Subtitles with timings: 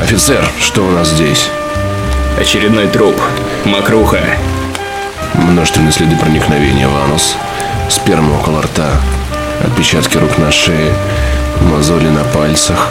[0.00, 1.48] Офицер, что у нас здесь?
[2.40, 3.16] Очередной труп.
[3.64, 4.20] Макруха.
[5.34, 7.36] Множественные следы проникновения в анус,
[7.88, 9.00] сперма около рта,
[9.64, 10.92] отпечатки рук на шее,
[11.62, 12.90] мозоли на пальцах.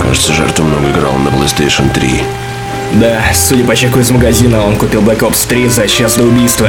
[0.00, 2.22] Кажется, жертва много играла на PlayStation 3.
[2.94, 6.68] Да, судя по чеку из магазина, он купил Black Ops 3 за час до убийства.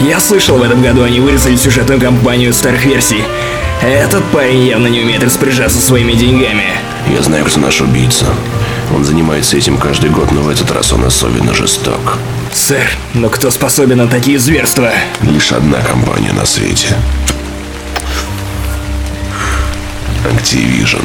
[0.00, 3.24] Я слышал, в этом году они вырезали сюжетную кампанию старых версий.
[3.82, 6.66] Этот парень явно не умеет распоряжаться своими деньгами.
[7.08, 8.26] Я знаю, кто наш убийца.
[8.94, 12.18] Он занимается этим каждый год, но в этот раз он особенно жесток.
[12.52, 14.90] Сэр, но кто способен на такие зверства?
[15.22, 16.96] Лишь одна компания на свете.
[20.24, 21.04] Activision.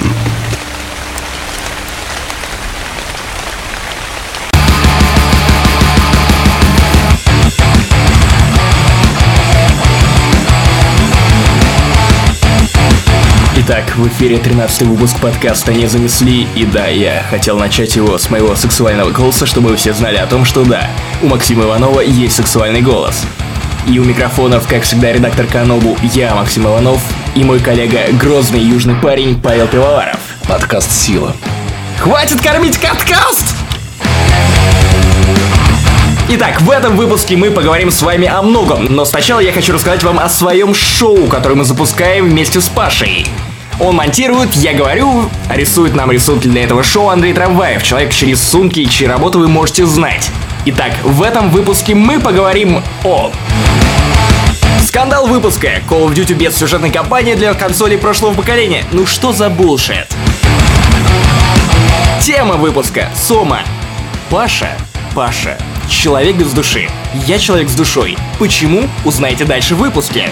[13.73, 18.29] Итак, в эфире 13 выпуск подкаста «Не занесли», и да, я хотел начать его с
[18.29, 20.89] моего сексуального голоса, чтобы вы все знали о том, что да,
[21.21, 23.23] у Максима Иванова есть сексуальный голос.
[23.87, 27.01] И у микрофонов, как всегда, редактор Канобу, я, Максим Иванов,
[27.33, 30.19] и мой коллега, грозный южный парень Павел Пивоваров.
[30.49, 31.33] Подкаст «Сила».
[31.97, 33.55] Хватит кормить подкаст!
[36.27, 40.03] Итак, в этом выпуске мы поговорим с вами о многом, но сначала я хочу рассказать
[40.03, 43.25] вам о своем шоу, которое мы запускаем вместе с Пашей.
[43.81, 48.79] Он монтирует, я говорю, рисует нам рисунки для этого шоу Андрей Трамваев, человек, чьи рисунки
[48.79, 50.29] и чьи работы вы можете знать.
[50.65, 53.31] Итак, в этом выпуске мы поговорим о...
[54.85, 55.79] Скандал выпуска.
[55.89, 58.85] Call of Duty без сюжетной кампании для консолей прошлого поколения.
[58.91, 60.07] Ну что за булшит?
[62.21, 63.09] Тема выпуска.
[63.15, 63.61] Сома.
[64.29, 64.77] Паша.
[65.15, 65.57] Паша.
[65.89, 66.87] Человек без души.
[67.25, 68.15] Я человек с душой.
[68.37, 68.83] Почему?
[69.05, 70.29] Узнаете дальше в выпуске.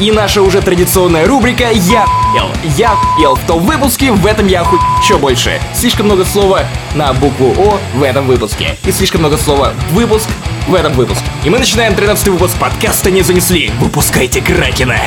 [0.00, 2.48] И наша уже традиционная рубрика «Я ел».
[2.76, 5.60] Я ел в том выпуске, в этом я хуй еще больше.
[5.74, 6.62] Слишком много слова
[6.94, 8.76] на букву О в этом выпуске.
[8.84, 10.28] И слишком много слова «выпуск»
[10.68, 11.24] в этом выпуске.
[11.44, 13.72] И мы начинаем 13 выпуск подкаста «Не занесли».
[13.80, 15.00] Выпускайте Кракена.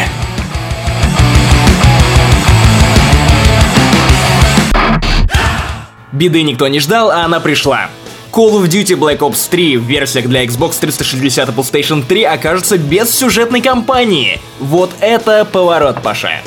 [6.11, 7.87] Беды никто не ждал, а она пришла.
[8.31, 12.77] Call of Duty Black Ops 3 в версиях для Xbox 360 и PlayStation 3 окажется
[12.77, 14.39] без сюжетной кампании.
[14.61, 16.39] Вот это поворот, Паша.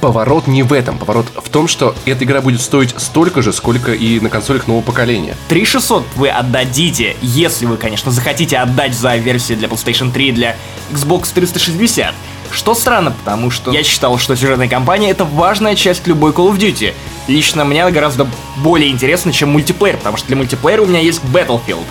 [0.00, 0.98] Поворот не в этом.
[0.98, 4.82] Поворот в том, что эта игра будет стоить столько же, сколько и на консолях нового
[4.82, 5.36] поколения.
[5.48, 10.56] 3600 вы отдадите, если вы, конечно, захотите отдать за версии для PlayStation 3 и для
[10.90, 12.12] Xbox 360.
[12.52, 16.58] Что странно, потому что я считал, что сюжетная кампания это важная часть любой Call of
[16.58, 16.94] Duty.
[17.28, 18.26] Лично мне она гораздо
[18.58, 21.84] более интересна, чем мультиплеер, потому что для мультиплеера у меня есть Battlefield.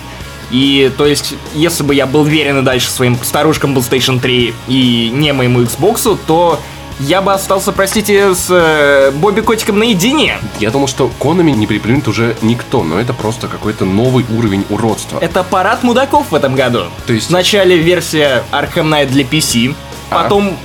[0.50, 5.10] И, то есть, если бы я был верен и дальше своим старушкам PlayStation 3 и
[5.14, 6.58] не моему Xbox, то
[6.98, 10.38] я бы остался, простите, с э, Бобби Котиком наедине.
[10.58, 15.18] Я думал, что Конами не припримет уже никто, но это просто какой-то новый уровень уродства.
[15.20, 16.84] Это парад мудаков в этом году.
[17.06, 19.74] То есть- Вначале версия Arkham Knight для PC.
[20.10, 20.56] Потом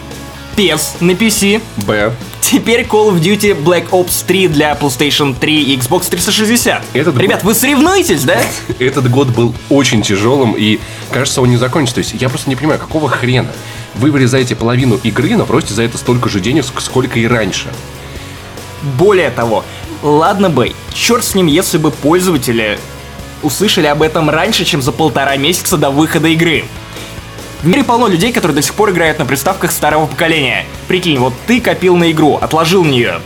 [0.57, 2.11] PES на PC, Б.
[2.41, 6.83] Теперь Call of Duty Black Ops 3 для PlayStation 3 и Xbox 360.
[6.93, 8.39] Этот Ребят, вы соревнуетесь, да?
[8.79, 10.79] Этот год был очень тяжелым, и
[11.11, 11.95] кажется, он не закончится.
[11.95, 13.51] То есть я просто не понимаю, какого хрена?
[13.95, 17.67] Вы вырезаете половину игры, но просите за это столько же денег, ск- сколько и раньше.
[18.97, 19.65] Более того,
[20.03, 22.77] ладно бы, черт с ним, если бы пользователи
[23.41, 26.65] услышали об этом раньше, чем за полтора месяца до выхода игры.
[27.65, 30.67] В мире полно людей, которые до сих пор играют на приставках старого поколения.
[30.87, 33.21] Прикинь, вот ты копил на игру, отложил на нее.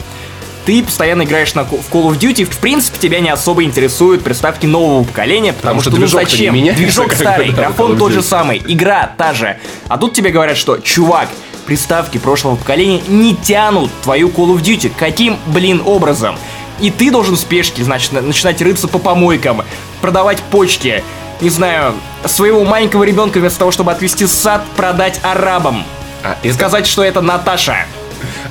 [0.66, 4.66] Ты постоянно играешь на, в Call of Duty, в принципе, тебя не особо интересуют приставки
[4.66, 6.56] нового поколения, потому, Потому что что, ну зачем?
[6.56, 9.58] меняется, Движок старый, графон тот же самый, игра та же.
[9.90, 11.28] А тут тебе говорят, что, чувак,
[11.66, 14.90] приставки прошлого поколения не тянут твою Call of Duty.
[14.98, 16.38] Каким, блин, образом?
[16.80, 19.64] И ты должен в спешке, значит, на- начинать рыться по помойкам,
[20.00, 21.04] продавать почки,
[21.42, 21.94] не знаю,
[22.26, 25.84] своего маленького ребенка вместо того, чтобы отвезти в сад, продать арабам.
[26.24, 27.86] А И сказать, что это Наташа.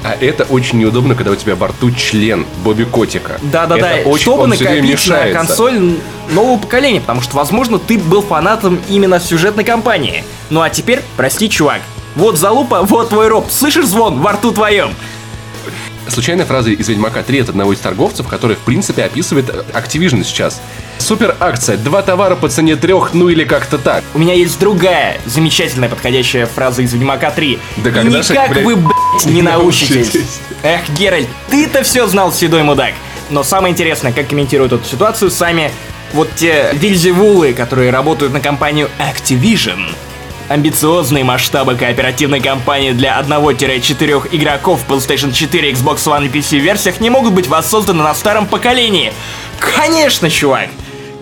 [0.05, 3.39] а это очень неудобно, когда у тебя во рту член Бобби Котика.
[3.43, 5.99] Да-да-да, чтобы накопить на консоль
[6.31, 10.25] нового поколения, потому что, возможно, ты был фанатом именно сюжетной кампании.
[10.51, 11.81] Ну а теперь, прости, чувак,
[12.15, 14.95] вот залупа, вот твой роб, слышишь звон во рту твоем?
[16.09, 20.25] Случайная фраза из Ведьмака 3 от одного из торговцев, который, в принципе, описывает э, Activision
[20.25, 20.61] сейчас.
[20.99, 24.03] Супер акция, два товара по цене трех, ну или как-то так.
[24.15, 27.59] У меня есть другая замечательная подходящая фраза из Ведьмака 3.
[27.79, 29.95] Да когда же, никак блядь, вы, блядь, не не научитесь.
[29.95, 30.41] научитесь.
[30.63, 32.95] Эх, Геральт, ты-то все знал, седой мудак.
[33.31, 35.71] Но самое интересное, как комментируют эту ситуацию сами
[36.15, 39.91] вот те вильзевулы, которые работают на компанию Activision.
[40.49, 47.01] Амбициозные масштабы кооперативной кампании для 1-4 игроков в PlayStation 4, Xbox One и PC версиях
[47.01, 49.13] не могут быть воссозданы на старом поколении.
[49.59, 50.69] Конечно, чувак!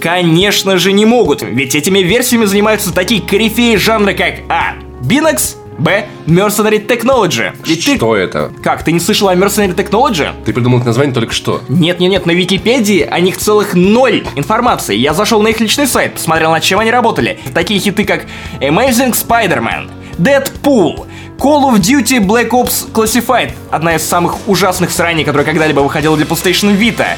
[0.00, 4.74] Конечно же не могут, ведь этими версиями занимаются такие корифеи жанра, как А.
[5.02, 6.06] Binax, Б.
[6.26, 7.54] Mercenary Technology.
[7.66, 8.20] Ведь что ты...
[8.20, 8.52] это?
[8.62, 10.28] Как, ты не слышал о Mercenary Technology?
[10.44, 11.62] Ты придумал это название только что.
[11.68, 14.96] Нет-нет-нет, на Википедии о них целых ноль информации.
[14.96, 17.38] Я зашел на их личный сайт, посмотрел, над чем они работали.
[17.54, 18.26] Такие хиты, как
[18.60, 21.06] Amazing Spider-Man, Deadpool,
[21.38, 26.24] Call of Duty Black Ops Classified, одна из самых ужасных сраний, которая когда-либо выходила для
[26.24, 27.08] PlayStation Vita,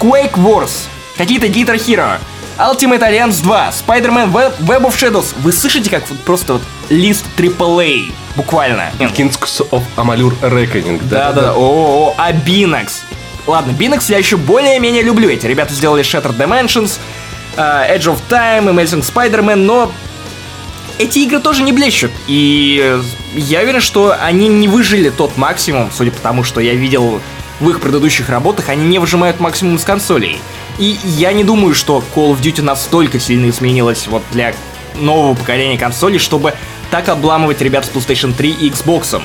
[0.00, 0.86] Quake Wars,
[1.16, 2.18] какие-то Guitar Hero,
[2.58, 5.32] Ultimate Alliance 2, Spider-Man Web, Web of Shadows.
[5.42, 8.90] Вы слышите, как вот просто вот лист AAA, буквально.
[8.98, 9.38] Kings
[9.70, 11.32] of Amalur Reckoning, да?
[11.32, 13.02] Да-да-да, о-о-о, а Binax.
[13.46, 15.28] Ладно, Binax я еще более-менее люблю.
[15.28, 16.98] Эти ребята сделали Shattered Dimensions,
[17.56, 19.92] uh, Edge of Time, Amazing Spider-Man, но
[20.98, 22.10] эти игры тоже не блещут.
[22.26, 23.00] И
[23.34, 27.20] я уверен, что они не выжили тот максимум, судя по тому, что я видел
[27.60, 30.40] в их предыдущих работах, они не выжимают максимум с консолей.
[30.78, 34.54] И я не думаю, что Call of Duty настолько сильно изменилась вот для
[34.94, 36.54] нового поколения консолей, чтобы
[36.90, 39.20] так обламывать ребят с PlayStation 3 и Xbox.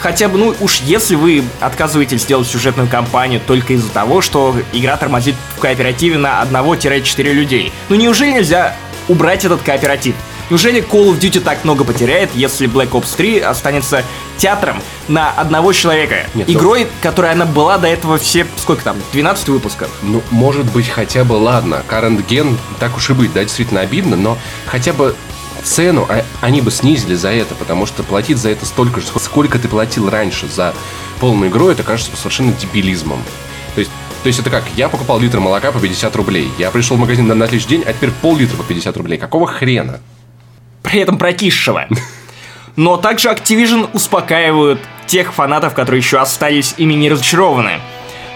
[0.00, 4.96] Хотя бы, ну уж если вы отказываетесь сделать сюжетную кампанию только из-за того, что игра
[4.96, 8.76] тормозит в кооперативе на 1-4 людей, ну неужели нельзя
[9.08, 10.14] убрать этот кооператив?
[10.52, 14.04] Неужели Call of Duty так много потеряет, если Black Ops 3 останется
[14.36, 16.26] театром на одного человека?
[16.34, 16.90] Нет, Игрой, ну...
[17.00, 19.88] которая она была до этого все, сколько там, 12 выпусков?
[20.02, 24.14] Ну, может быть, хотя бы, ладно, Current Gen, так уж и быть, да, действительно обидно,
[24.14, 25.16] но хотя бы
[25.64, 29.58] цену а, они бы снизили за это, потому что платить за это столько же, сколько
[29.58, 30.74] ты платил раньше за
[31.18, 33.24] полную игру, это кажется совершенно дебилизмом.
[33.74, 33.90] То есть
[34.22, 37.26] то есть это как, я покупал литр молока по 50 рублей, я пришел в магазин
[37.26, 39.18] на, на следующий день, а теперь пол-литра по 50 рублей.
[39.18, 39.98] Какого хрена?
[40.82, 41.86] При этом прокисшего.
[42.76, 47.80] Но также Activision успокаивают тех фанатов, которые еще остались ими не разочарованы.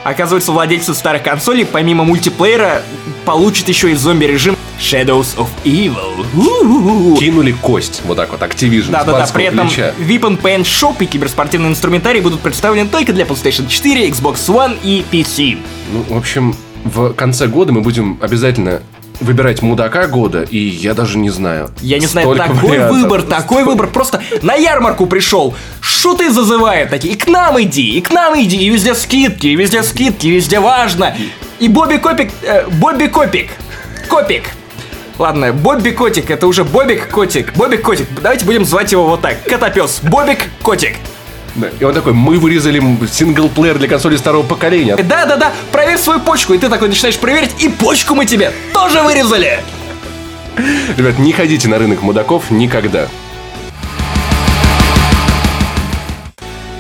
[0.05, 2.83] Оказывается, владельцы старых консолей, помимо мультиплеера,
[3.25, 6.25] получат еще и зомби-режим Shadows of Evil.
[6.33, 7.17] У-у-у.
[7.17, 8.91] Кинули кость, вот так вот, Activision.
[8.91, 9.93] Да-да-да, при этом плеча.
[9.99, 15.05] Weapon Paint Shop и киберспортивный инструментарий будут представлены только для PlayStation 4, Xbox One и
[15.11, 15.59] PC.
[15.93, 16.55] Ну, в общем,
[16.85, 18.83] в конце года мы будем обязательно
[19.21, 21.71] выбирать мудака года, и я даже не знаю.
[21.81, 22.97] Я не знаю, такой вариантов.
[22.97, 23.87] выбор, такой выбор.
[23.89, 28.57] Просто на ярмарку пришел, шуты зазывает такие, и к нам иди, и к нам иди,
[28.57, 31.15] и везде скидки, и везде скидки, и везде важно.
[31.59, 33.51] И Бобби Копик, э, Бобби Копик,
[34.09, 34.45] Копик,
[35.19, 37.55] Ладно, Бобби Котик, это уже Бобик Котик.
[37.55, 39.43] Бобик Котик, давайте будем звать его вот так.
[39.45, 40.01] Котопес.
[40.03, 40.97] Бобик Котик.
[41.57, 41.69] Да.
[41.81, 44.97] И он такой, мы вырезали синглплеер для консоли старого поколения.
[44.97, 46.53] Да-да-да, проверь свою почку.
[46.53, 49.61] И ты такой начинаешь проверить, и почку мы тебе тоже вырезали.
[50.97, 53.09] Ребят, не ходите на рынок мудаков никогда.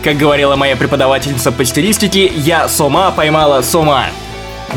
[0.02, 4.06] Как говорила моя преподавательница по стилистике, я сома поймала сома.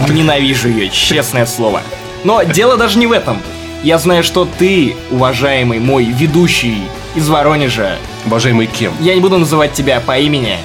[0.09, 1.81] Ненавижу ее, честное слово.
[2.23, 3.39] Но дело даже не в этом.
[3.83, 6.83] Я знаю, что ты, уважаемый мой ведущий
[7.15, 8.93] из Воронежа, Уважаемый кем?
[8.99, 10.57] Я не буду называть тебя по имени,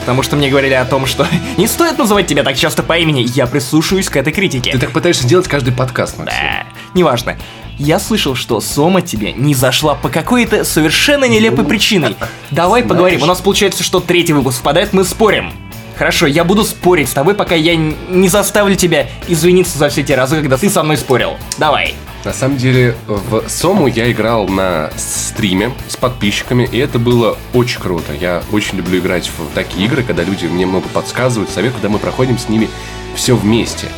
[0.00, 1.26] потому что мне говорили о том, что
[1.56, 3.26] не стоит называть тебя так часто по имени.
[3.34, 4.72] Я прислушаюсь к этой критике.
[4.72, 6.36] Ты так пытаешься делать каждый подкаст, Максим.
[6.36, 7.36] Да, неважно.
[7.78, 12.16] Я слышал, что Сома тебе не зашла по какой-то совершенно нелепой причиной.
[12.50, 12.88] Давай Знаешь...
[12.88, 13.22] поговорим.
[13.22, 15.52] У нас получается, что третий выпуск впадает, мы спорим.
[15.96, 20.16] Хорошо, я буду спорить с тобой, пока я не заставлю тебя извиниться за все те
[20.16, 21.36] разы, когда ты со мной спорил.
[21.56, 21.94] Давай.
[22.24, 27.80] На самом деле, в Сому я играл на стриме с подписчиками, и это было очень
[27.80, 28.14] круто.
[28.14, 31.98] Я очень люблю играть в такие игры, когда люди мне много подсказывают, советуют, когда мы
[31.98, 32.70] проходим с ними
[33.14, 33.88] все вместе.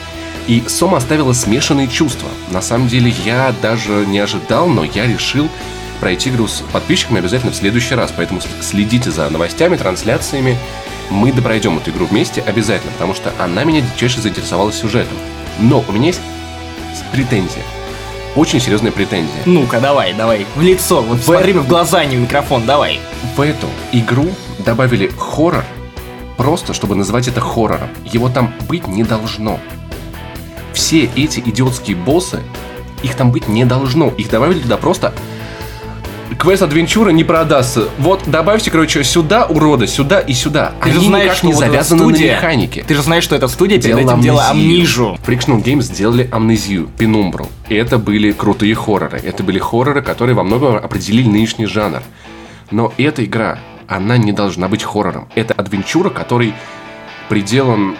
[0.48, 2.28] И Сома оставила смешанные чувства.
[2.50, 5.48] На самом деле, я даже не ожидал, но я решил
[6.00, 8.12] пройти игру с подписчиками обязательно в следующий раз.
[8.16, 10.58] Поэтому следите за новостями, трансляциями.
[11.10, 15.16] Мы допройдем эту игру вместе обязательно, потому что она меня дичайше заинтересовала сюжетом.
[15.60, 16.20] Но у меня есть
[17.12, 17.62] претензия
[18.36, 19.42] очень серьезная претензия.
[19.46, 21.24] Ну-ка, давай, давай, в лицо, вот в...
[21.24, 23.00] смотри в глаза, не в микрофон, давай.
[23.34, 24.26] В эту игру
[24.58, 25.64] добавили хоррор,
[26.36, 27.88] просто чтобы называть это хоррором.
[28.04, 29.58] Его там быть не должно.
[30.72, 32.40] Все эти идиотские боссы,
[33.02, 34.08] их там быть не должно.
[34.08, 35.14] Их добавили туда просто
[36.38, 37.88] квест адвенчура не продастся.
[37.98, 40.72] Вот добавьте, короче, сюда урода, сюда и сюда.
[40.80, 42.84] Ты Они же знаешь, никак не вот завязаны студия, на механике.
[42.86, 45.18] Ты же знаешь, что эта студия перед этим делала Амнижу.
[45.26, 47.48] Frictional Games сделали Амнезию, Пенумбру.
[47.68, 49.20] И это были крутые хорроры.
[49.22, 52.02] Это были хорроры, которые во многом определили нынешний жанр.
[52.70, 55.28] Но эта игра, она не должна быть хоррором.
[55.34, 56.54] Это адвенчура, который
[57.28, 57.96] приделан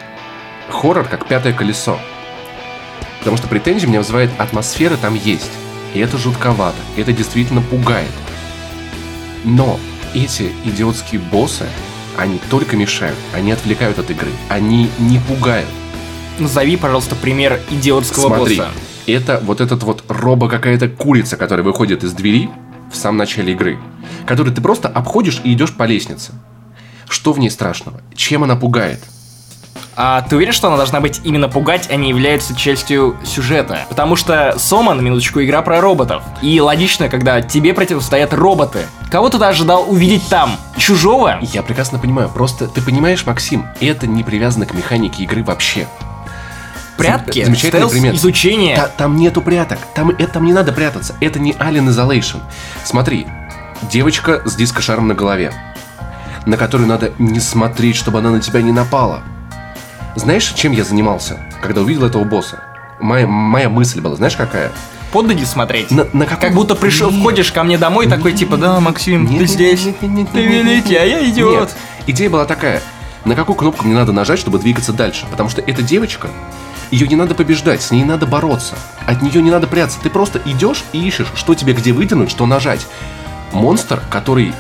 [0.71, 1.99] хоррор как пятое колесо.
[3.21, 5.50] Потому что претензии меня вызывает атмосфера там есть.
[5.96, 8.10] И это жутковато, это действительно пугает.
[9.44, 9.80] Но
[10.12, 11.64] эти идиотские боссы,
[12.18, 15.70] они только мешают, они отвлекают от игры, они не пугают.
[16.38, 18.70] назови, пожалуйста, пример идиотского Смотри, босса.
[19.06, 22.50] это вот этот вот робо какая-то курица, которая выходит из двери
[22.92, 23.78] в самом начале игры,
[24.26, 26.34] которую ты просто обходишь и идешь по лестнице.
[27.08, 28.02] Что в ней страшного?
[28.14, 29.02] Чем она пугает?
[29.97, 33.80] А ты уверен, что она должна быть именно пугать, а не является частью сюжета?
[33.88, 36.23] Потому что Сома, на минуточку, игра про роботов.
[36.42, 38.87] И логично, когда тебе противостоят роботы.
[39.11, 40.56] Кого ты ожидал увидеть там?
[40.76, 41.38] Чужого?
[41.40, 45.87] Я прекрасно понимаю, просто ты понимаешь, Максим, это не привязано к механике игры вообще.
[46.99, 48.14] Прятки, Замечательный стелс, пример.
[48.14, 48.76] изучение.
[48.76, 52.40] Та- там нету пряток, там, это, там не надо прятаться, это не Alien Isolation.
[52.85, 53.26] Смотри,
[53.83, 55.52] девочка с дискошаром на голове,
[56.47, 59.23] на которую надо не смотреть, чтобы она на тебя не напала.
[60.16, 62.62] Знаешь, чем я занимался, когда увидел этого босса?
[63.00, 64.73] Моя, моя мысль была, знаешь, какая?
[65.12, 65.90] Под ноги смотреть.
[65.90, 67.20] На, на каком- Как будто пришел, Нет.
[67.20, 70.28] входишь ко мне домой, такой типа, да, Максим, Нет, ты нет, здесь, нет, нет, нет,
[70.32, 71.02] ты великий, нет.
[71.02, 71.61] а я идиот.
[71.61, 71.76] Нет.
[72.06, 72.82] Идея была такая.
[73.25, 75.26] На какую кнопку мне надо нажать, чтобы двигаться дальше?
[75.30, 76.28] Потому что эта девочка,
[76.90, 78.76] ее не надо побеждать, с ней надо бороться.
[79.06, 79.99] От нее не надо прятаться.
[80.02, 82.87] Ты просто идешь и ищешь, что тебе где вытянуть, что нажать.
[83.52, 84.54] Монстр, который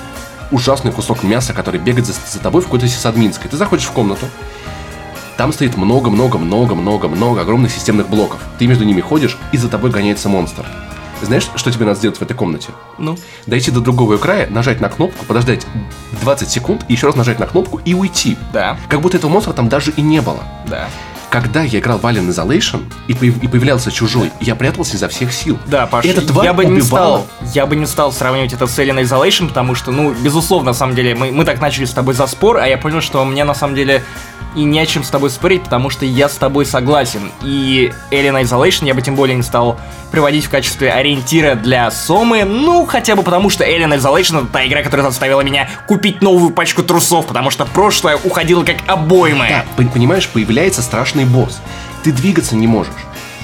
[0.50, 3.50] ужасный кусок мяса, который бегает за, за тобой в какой-то сисадминской.
[3.50, 4.26] Ты заходишь в комнату,
[5.36, 8.40] там стоит много-много-много-много-много огромных системных блоков.
[8.58, 10.64] Ты между ними ходишь, и за тобой гоняется монстр.
[11.22, 12.68] Знаешь, что тебе надо сделать в этой комнате?
[12.98, 13.16] Ну,
[13.46, 15.66] дойти до другого края, нажать на кнопку, подождать
[16.20, 18.36] 20 секунд, и еще раз нажать на кнопку и уйти.
[18.52, 20.42] да, Как будто этого монстра там даже и не было.
[20.68, 20.88] да.
[21.28, 25.32] Когда я играл в Alien Isolation и, появ- и появлялся чужой, я прятался изо всех
[25.32, 25.58] сил.
[25.66, 26.08] Да, Паша,
[26.42, 27.18] я бы не убивала.
[27.18, 30.74] стал, я бы не стал сравнивать это с Alien Isolation, потому что, ну, безусловно, на
[30.74, 33.42] самом деле, мы, мы так начали с тобой за спор, а я понял, что мне
[33.44, 34.04] на самом деле
[34.56, 37.30] и не о чем с тобой спорить, потому что я с тобой согласен.
[37.42, 39.78] И Alien Isolation я бы тем более не стал
[40.10, 44.66] приводить в качестве ориентира для Сомы, ну, хотя бы потому, что Alien Isolation это та
[44.66, 49.46] игра, которая заставила меня купить новую пачку трусов, потому что прошлое уходило как обоймы.
[49.48, 51.60] Да, пон- понимаешь, появляется страшный босс.
[52.02, 52.94] Ты двигаться не можешь.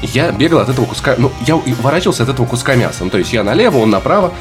[0.00, 3.04] Я бегал от этого куска, ну, я уворачивался от этого куска мяса.
[3.04, 4.33] Ну, то есть я налево, он направо.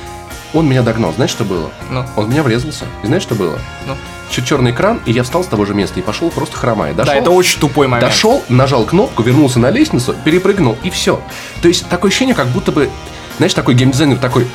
[0.54, 1.14] Он меня догнал.
[1.14, 1.70] Знаешь, что было?
[1.90, 2.06] Ну.
[2.16, 2.86] Он меня врезался.
[3.04, 3.58] И знаешь, что было?
[3.88, 3.96] Ну.
[4.40, 6.94] Черный экран, и я встал с того же места и пошел просто хромая.
[6.94, 8.10] Дошел, Да, это очень тупой момент.
[8.10, 11.20] Дошел, нажал кнопку, вернулся на лестницу, перепрыгнул, и все.
[11.62, 12.90] То есть такое ощущение, как будто бы,
[13.38, 14.48] знаешь, такой геймдизайнер такой,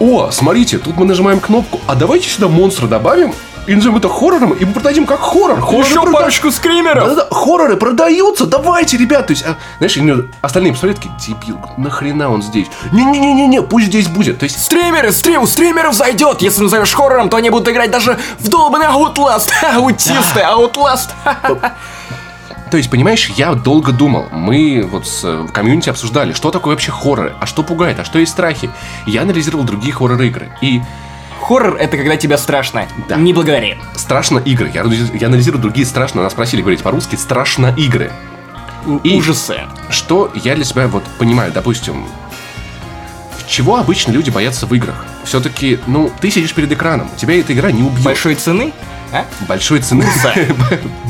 [0.00, 3.32] о, смотрите, тут мы нажимаем кнопку, а давайте сюда монстра добавим,
[3.66, 5.60] и назовем это хоррором, и мы продадим как хоррор.
[5.60, 7.04] Хорроры Еще прода- парочку скримеров!
[7.08, 9.28] Да-да-да, хорроры продаются, давайте, ребят.
[9.28, 9.96] То есть, а, знаешь,
[10.40, 12.66] остальные посмотрят, такие, дебил, нахрена он здесь?
[12.90, 14.40] Не-не-не-не, пусть здесь будет.
[14.40, 16.42] То есть, Стримеры, стрим, у стримеров зайдет.
[16.42, 19.50] Если назовешь хоррором, то они будут играть даже в долбанный Outlast.
[19.74, 21.10] Аутисты, Outlast.
[22.70, 24.28] То есть, понимаешь, я долго думал.
[24.32, 28.18] Мы вот с э, комьюнити обсуждали, что такое вообще хорроры, а что пугает, а что
[28.18, 28.70] есть страхи.
[29.04, 30.50] Я анализировал другие хоррор-игры.
[30.62, 30.80] И
[31.42, 32.86] Хоррор это когда тебя страшно.
[33.08, 33.16] Да.
[33.16, 33.76] Не благодари.
[33.96, 34.70] страшно игры.
[34.72, 36.22] Я, я анализирую другие страшно.
[36.22, 38.10] Нас просили говорить по-русски страшно игры.
[39.04, 39.60] И- Ужасы.
[39.90, 42.06] Что я для себя вот понимаю, допустим,
[43.46, 45.04] чего обычно люди боятся в играх?
[45.24, 48.02] Все-таки, ну, ты сидишь перед экраном, тебя эта игра не убьет.
[48.02, 48.72] Большой цены?
[49.12, 49.26] А?
[49.46, 50.06] Большой цены.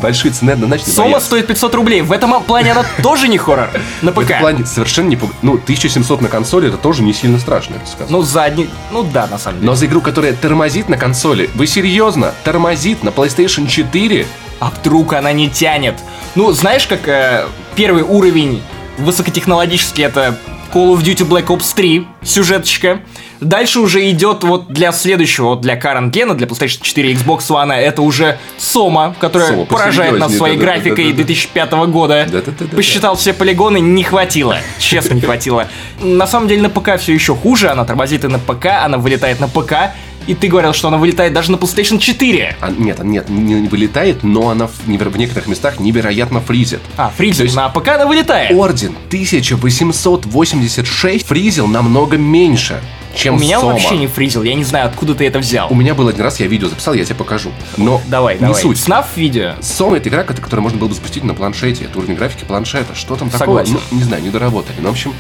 [0.03, 2.03] Большой цены однозначно Сома стоит 500 рублей.
[2.03, 3.69] В этом плане она тоже не хоррор.
[4.03, 4.41] На В этом ПК.
[4.41, 8.09] плане совершенно не Ну, 1700 на консоли это тоже не сильно страшно, я бы сказал.
[8.11, 8.69] Ну, задний.
[8.91, 9.67] Ну да, на самом деле.
[9.71, 12.35] Но за игру, которая тормозит на консоли, вы серьезно?
[12.45, 14.27] Тормозит на PlayStation 4?
[14.59, 15.95] А вдруг она не тянет?
[16.35, 18.63] Ну, знаешь, как э, первый уровень
[18.99, 20.37] высокотехнологический это
[20.73, 23.01] Call of Duty Black Ops 3, сюжеточка.
[23.43, 27.49] Дальше уже идет вот для следующего, вот для Current Gen, для PlayStation 4 и Xbox
[27.49, 31.25] One, это уже Сома, которая Сома, поражает нас своей да-да-да, графикой да-да-да.
[31.25, 32.29] 2005 года.
[32.75, 34.59] Посчитал все полигоны, не хватило.
[34.79, 35.67] Честно, не хватило.
[36.01, 39.41] На самом деле на ПК все еще хуже, она тормозит и на ПК, она вылетает
[39.41, 39.93] на ПК.
[40.27, 42.57] И ты говорил, что она вылетает даже на PlayStation 4.
[42.61, 46.81] А, нет, нет, не, не вылетает, но она в, неверо- в некоторых местах невероятно фризит.
[46.97, 48.53] А, То фризер, есть- на ПК она вылетает.
[48.53, 52.81] Орден 1886 фризил намного меньше,
[53.15, 53.73] чем У меня Сома.
[53.73, 55.67] вообще не фризил, я не знаю, откуда ты это взял.
[55.71, 57.53] У меня был один раз, я видео записал, я тебе покажу.
[57.77, 58.61] Но Давай, не давай.
[58.63, 58.79] суть.
[58.79, 59.55] Снаф видео.
[59.61, 61.85] Сома это игра, которую можно было бы запустить на планшете.
[61.85, 62.95] Это уровень графики планшета.
[62.95, 63.65] Что там такого?
[63.65, 63.81] Согласен.
[63.91, 64.77] Ну, не знаю, не доработали.
[64.81, 65.13] Но, в общем,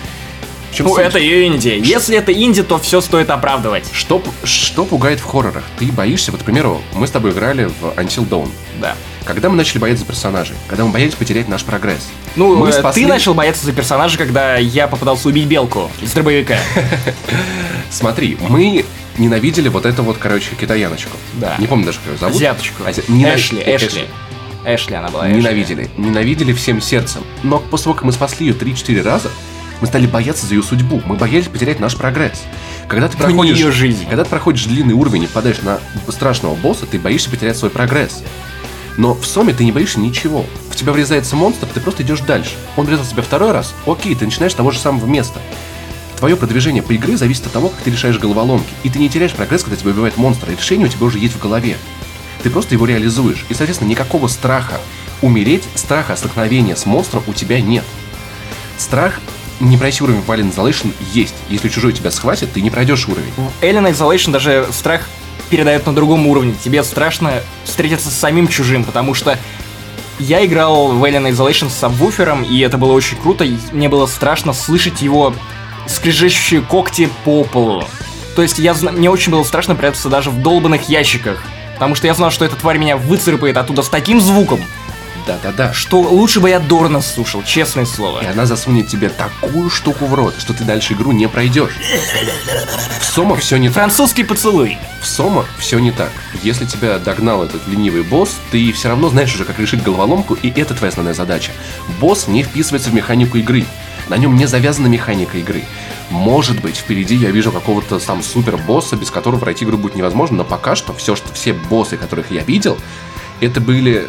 [0.72, 1.04] чем Ну, суть?
[1.04, 1.80] это инди.
[1.84, 3.84] Если это инди, то все стоит оправдывать.
[3.92, 5.64] Что, что пугает в хоррорах?
[5.78, 8.48] Ты боишься, вот, к примеру, мы с тобой играли в Until Dawn.
[8.80, 8.94] Да.
[9.24, 10.56] Когда мы начали бояться персонажей?
[10.66, 12.08] Когда мы боялись потерять наш прогресс?
[12.34, 16.10] Ну, Мы э, спасли- ты начал бояться за персонажа, когда я попытался убить белку из
[16.12, 16.56] дробовика.
[17.90, 18.84] Смотри, мы
[19.18, 21.16] ненавидели вот это вот, короче, китаяночку.
[21.34, 21.54] Да.
[21.58, 22.34] Не помню даже, как ее зовут.
[22.36, 22.82] Азиаточку.
[22.84, 24.04] Ази- нена- Эшли, Эшли.
[24.64, 25.28] Эшли она была.
[25.28, 25.38] Эшли.
[25.40, 25.90] Ненавидели.
[25.96, 27.22] Ненавидели всем сердцем.
[27.42, 29.30] Но после того, как мы спасли ее 3-4 раза,
[29.82, 31.02] мы стали бояться за ее судьбу.
[31.04, 32.44] Мы боялись потерять наш прогресс.
[32.86, 34.06] Когда ты проходишь, её жизнь.
[34.08, 38.22] когда ты проходишь длинный уровень и попадаешь на страшного босса, ты боишься потерять свой прогресс.
[38.96, 40.46] Но в Соме ты не боишься ничего.
[40.70, 42.52] В тебя врезается монстр, ты просто идешь дальше.
[42.76, 45.40] Он врезал тебя второй раз, окей, ты начинаешь с того же самого места.
[46.16, 48.68] Твое продвижение по игре зависит от того, как ты решаешь головоломки.
[48.84, 51.34] И ты не теряешь прогресс, когда тебя убивает монстр, и решение у тебя уже есть
[51.34, 51.76] в голове.
[52.44, 53.44] Ты просто его реализуешь.
[53.48, 54.80] И, соответственно, никакого страха
[55.22, 57.84] умереть, страха столкновения с монстром у тебя нет.
[58.78, 59.18] Страх
[59.62, 61.34] не пройти уровень в Alien Isolation есть.
[61.48, 63.32] Если чужой тебя схватит, ты не пройдешь уровень.
[63.36, 65.08] В Alien Isolation даже страх
[65.50, 66.54] передает на другом уровне.
[66.62, 69.38] Тебе страшно встретиться с самим чужим, потому что
[70.18, 73.46] я играл в Alien Isolation с сабвуфером, и это было очень круто.
[73.72, 75.34] Мне было страшно слышать его
[75.86, 77.84] скрежещущие когти по полу.
[78.34, 81.42] То есть я, мне очень было страшно прятаться даже в долбанных ящиках.
[81.74, 84.60] Потому что я знал, что эта тварь меня выцарапает оттуда с таким звуком,
[85.26, 85.72] Да-да-да.
[85.72, 88.22] что лучше бы я Дорна слушал, честное слово.
[88.22, 91.72] И она засунет тебе такую штуку в рот, что ты дальше игру не пройдешь.
[93.00, 93.74] В Сома все не так.
[93.74, 94.78] Французский поцелуй.
[95.00, 96.10] В Сома все не так.
[96.42, 100.50] Если тебя догнал этот ленивый босс, ты все равно знаешь уже, как решить головоломку, и
[100.50, 101.52] это твоя основная задача.
[102.00, 103.64] Босс не вписывается в механику игры.
[104.08, 105.64] На нем не завязана механика игры.
[106.10, 110.38] Может быть, впереди я вижу какого-то там супер босса, без которого пройти игру будет невозможно,
[110.38, 112.76] но пока что все, что все боссы, которых я видел,
[113.40, 114.08] это были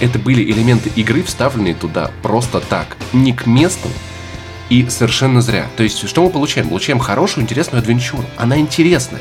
[0.00, 3.88] это были элементы игры, вставленные туда просто так, не к месту
[4.68, 5.66] и совершенно зря.
[5.76, 6.68] То есть, что мы получаем?
[6.68, 8.24] Получаем хорошую, интересную адвенчуру.
[8.36, 9.20] Она интересная.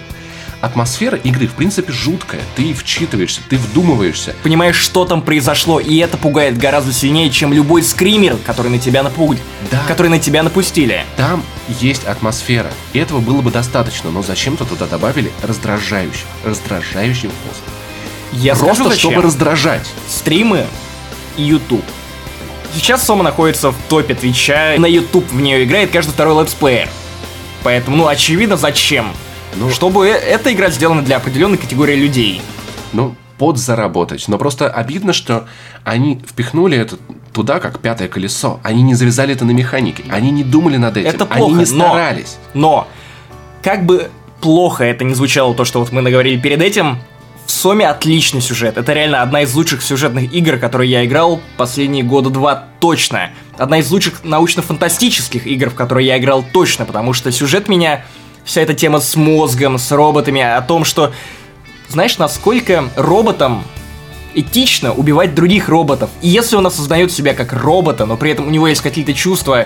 [0.61, 2.41] Атмосфера игры, в принципе, жуткая.
[2.57, 4.35] Ты вчитываешься, ты вдумываешься.
[4.43, 9.01] Понимаешь, что там произошло, и это пугает гораздо сильнее, чем любой скример, который на тебя
[9.01, 9.39] напугали.
[9.71, 9.81] Да.
[9.87, 11.05] Который на тебя напустили.
[11.15, 11.43] Там
[11.79, 12.71] есть атмосфера.
[12.93, 17.78] Этого было бы достаточно, но зачем-то туда добавили раздражающий, раздражающий вкус.
[18.33, 19.11] Я Просто скажу, зачем.
[19.11, 19.89] чтобы раздражать.
[20.07, 20.65] Стримы
[21.37, 21.83] и YouTube.
[22.75, 26.87] Сейчас Сома находится в топе Твича, на YouTube в нее играет каждый второй летсплеер.
[27.63, 29.07] Поэтому, ну, очевидно, зачем.
[29.55, 32.41] Ну- Чтобы э- эта игра сделана для определенной категории людей.
[32.93, 34.27] Ну, подзаработать.
[34.27, 35.47] Но просто обидно, что
[35.83, 36.97] они впихнули это
[37.33, 38.59] туда, как пятое колесо.
[38.63, 40.03] Они не завязали это на механике.
[40.11, 41.09] Они не думали над этим.
[41.09, 42.37] Это Они плохо, не но- старались.
[42.53, 42.87] Но,
[43.63, 44.09] как бы
[44.41, 46.99] плохо это не звучало, то, что вот мы наговорили перед этим,
[47.49, 48.77] в Соме отличный сюжет.
[48.77, 53.31] Это реально одна из лучших сюжетных игр, которые я играл последние года два точно.
[53.57, 58.05] Одна из лучших научно-фантастических игр, в которые я играл точно, потому что сюжет меня...
[58.45, 61.11] Вся эта тема с мозгом, с роботами, о том, что...
[61.87, 63.63] Знаешь, насколько роботам
[64.35, 66.11] этично убивать других роботов.
[66.21, 69.65] И если он осознает себя как робота, но при этом у него есть какие-то чувства,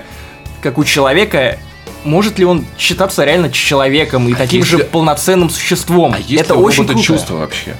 [0.62, 1.60] как у человека,
[2.04, 6.14] может ли он считаться реально человеком и таким если- же полноценным существом?
[6.14, 7.02] А есть Это ли очень круто.
[7.02, 7.76] чувства вообще?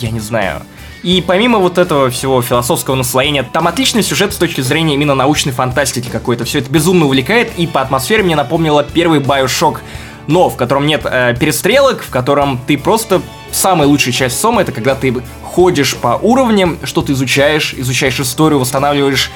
[0.00, 0.62] Я не знаю.
[1.02, 5.52] И помимо вот этого всего философского наслоения, там отличный сюжет с точки зрения именно научной
[5.52, 6.44] фантастики какой-то.
[6.44, 9.78] Все это безумно увлекает, и по атмосфере мне напомнило первый Bioshock,
[10.28, 13.20] но в котором нет э, перестрелок, в котором ты просто...
[13.50, 19.30] Самая лучшая часть Сома это когда ты ходишь по уровням, что-то изучаешь, изучаешь историю, восстанавливаешь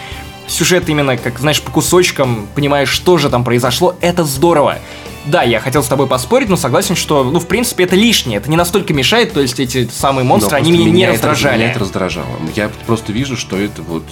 [0.47, 4.79] сюжет именно, как, знаешь, по кусочкам, понимаешь, что же там произошло, это здорово.
[5.27, 8.49] Да, я хотел с тобой поспорить, но согласен, что, ну, в принципе, это лишнее, это
[8.49, 11.59] не настолько мешает, то есть эти самые монстры, Но они просто меня не это- раздражали.
[11.59, 12.29] Меня это раздражало.
[12.55, 14.05] Я просто вижу, что это вот...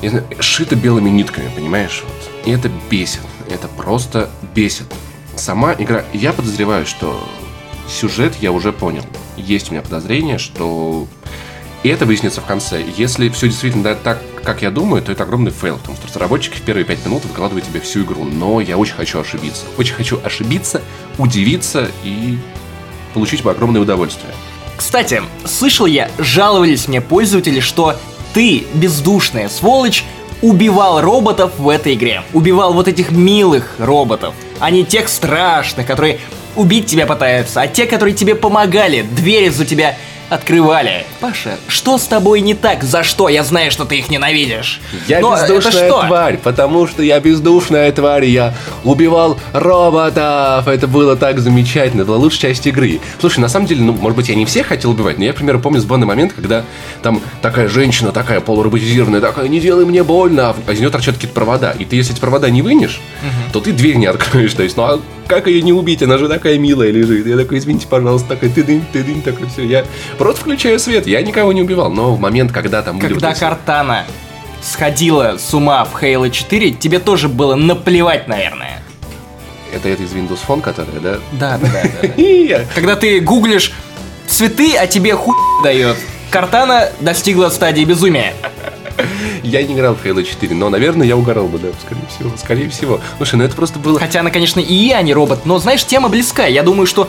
[0.00, 2.04] я знаю, шито белыми нитками, понимаешь?
[2.06, 2.46] Вот.
[2.46, 3.22] И это бесит.
[3.50, 4.86] Это просто бесит.
[5.34, 6.04] Сама игра...
[6.12, 7.28] Я подозреваю, что
[7.88, 9.04] сюжет я уже понял.
[9.36, 11.08] Есть у меня подозрение, что...
[11.82, 12.84] И это выяснится в конце.
[12.96, 16.56] Если все действительно да, так, как я думаю, то это огромный фейл, потому что разработчики
[16.56, 18.24] в первые пять минут выкладывают тебе всю игру.
[18.24, 19.64] Но я очень хочу ошибиться.
[19.76, 20.82] Очень хочу ошибиться,
[21.18, 22.38] удивиться и
[23.14, 24.32] получить бы огромное удовольствие.
[24.76, 27.96] Кстати, слышал я, жаловались мне пользователи, что
[28.32, 30.04] ты, бездушная сволочь,
[30.42, 32.22] убивал роботов в этой игре.
[32.32, 36.20] Убивал вот этих милых роботов, а не тех страшных, которые
[36.56, 39.96] убить тебя пытаются, а те, которые тебе помогали, двери за тебя
[40.28, 41.04] открывали.
[41.20, 42.84] Паша, что с тобой не так?
[42.84, 43.28] За что?
[43.28, 44.80] Я знаю, что ты их ненавидишь.
[45.06, 46.06] Я Но это бездушная что?
[46.06, 50.68] тварь, потому что я бездушная тварь, я убивал роботов.
[50.68, 53.00] Это было так замечательно, это была лучшая часть игры.
[53.20, 55.36] Слушай, на самом деле, ну, может быть, я не всех хотел убивать, но я, к
[55.36, 56.64] примеру, помню сбанный момент, когда
[57.02, 61.34] там такая женщина, такая полуроботизированная, такая, не делай мне больно, а из нее торчат какие-то
[61.34, 61.72] провода.
[61.72, 63.00] И ты, если эти провода не вынешь,
[63.52, 64.52] то ты дверь не откроешь.
[64.54, 66.02] То есть, ну а как ее не убить?
[66.02, 67.26] Она же такая милая лежит.
[67.26, 69.62] Я такой, извините, пожалуйста, такой, ты дынь, ты дынь, такой, все.
[69.62, 69.84] Я
[70.18, 71.90] просто включаю свет, я никого не убивал.
[71.90, 74.04] Но в момент, когда там Когда эти- Картана
[74.60, 78.82] сходила с ума в Halo 4, тебе тоже было наплевать, наверное.
[79.72, 81.18] Это, это из Windows Phone, которая, да?
[81.32, 81.68] Да, да,
[82.02, 83.72] да, Когда ты гуглишь
[84.26, 85.96] цветы, а тебе хуй дает.
[86.30, 88.34] Картана достигла стадии безумия.
[89.42, 92.36] Я не играл в Halo 4, но, наверное, я угорал бы, да, скорее всего.
[92.36, 93.00] Скорее всего.
[93.16, 93.98] Слушай, ну это просто было...
[93.98, 96.46] Хотя она, конечно, и я, не робот, но, знаешь, тема близка.
[96.46, 97.08] Я думаю, что...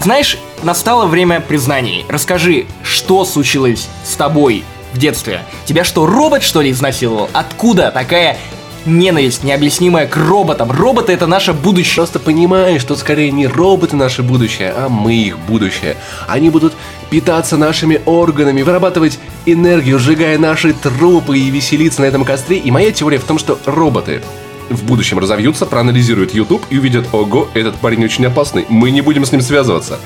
[0.00, 2.04] Знаешь, настало время признаний.
[2.08, 5.42] Расскажи, что случилось с тобой в детстве?
[5.64, 7.28] Тебя что, робот, что ли, изнасиловал?
[7.32, 8.36] Откуда такая
[8.84, 10.70] ненависть необъяснимая к роботам?
[10.70, 11.96] Роботы— это наше будущее.
[11.96, 15.96] Просто понимаешь, что скорее не роботы наше будущее, а мы их будущее.
[16.28, 16.74] Они будут
[17.10, 22.58] питаться нашими органами, вырабатывать энергию, сжигая наши трупы и веселиться на этом костре.
[22.58, 24.22] И моя теория в том, что роботы
[24.70, 29.24] в будущем разовьются, проанализируют YouTube и увидят, ого, этот парень очень опасный, мы не будем
[29.24, 29.98] с ним связываться.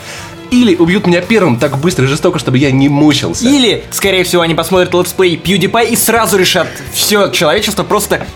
[0.50, 3.46] Или убьют меня первым так быстро и жестоко, чтобы я не мучился.
[3.46, 8.26] Или, скорее всего, они посмотрят летсплей PewDiePie и сразу решат все человечество просто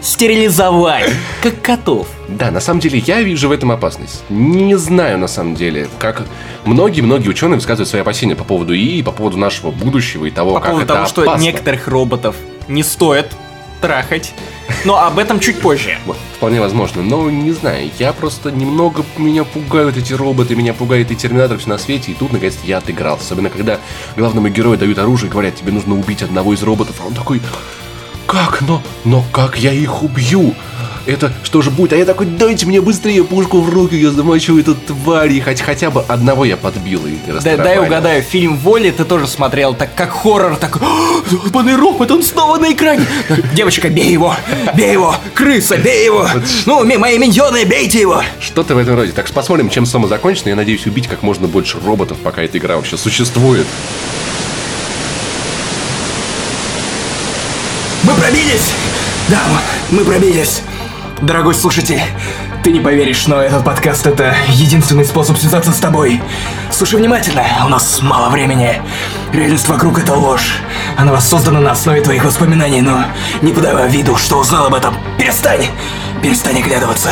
[0.00, 1.10] стерилизовать,
[1.42, 2.08] как котов.
[2.28, 4.22] Да, на самом деле я вижу в этом опасность.
[4.28, 6.22] Не знаю, на самом деле, как
[6.64, 10.60] многие-многие ученые высказывают свои опасения по поводу ИИ, по поводу нашего будущего и того, По
[10.60, 11.42] как поводу это того, что опасно.
[11.42, 12.36] некоторых роботов
[12.68, 13.28] не стоит
[13.80, 14.34] трахать.
[14.84, 15.98] Но об этом чуть позже.
[16.36, 21.16] Вполне возможно, но не знаю, я просто немного меня пугают эти роботы, меня пугает и
[21.16, 23.16] Терминатор все на свете, и тут наконец-то я отыграл.
[23.16, 23.78] Особенно когда
[24.16, 27.40] главному герою дают оружие и говорят, тебе нужно убить одного из роботов, а он такой,
[28.26, 30.54] как, но, но как я их убью?
[31.08, 31.94] Это что же будет?
[31.94, 35.62] А я такой, дайте мне быстрее пушку в руки, я замочу эту тварь, и хоть,
[35.62, 39.94] хотя бы одного я подбил и Да, дай угадаю, фильм «Воли» ты тоже смотрел, так
[39.94, 40.76] как хоррор, так...
[40.82, 43.06] «А, Ебаный робот, он снова на экране!
[43.54, 44.36] Девочка, бей его!
[44.74, 45.16] Бей его!
[45.32, 46.28] Крыса, бей его!
[46.66, 48.22] Ну, мои миньоны, бейте его!
[48.38, 49.12] Что-то в этом роде.
[49.12, 50.50] Так что посмотрим, чем само закончится.
[50.50, 53.66] Я надеюсь убить как можно больше роботов, пока эта игра вообще существует.
[58.02, 58.72] Мы пробились!
[59.30, 59.40] Да,
[59.90, 60.60] мы пробились.
[61.22, 62.00] Дорогой слушатель,
[62.62, 66.22] ты не поверишь, но этот подкаст это единственный способ связаться с тобой.
[66.70, 68.80] Слушай внимательно, у нас мало времени.
[69.32, 70.58] Реальность вокруг это ложь.
[70.96, 73.04] Она воссоздана на основе твоих воспоминаний, но
[73.42, 74.94] не подавай виду, что узнал об этом.
[75.18, 75.66] Перестань!
[76.22, 77.10] Перестань оглядываться.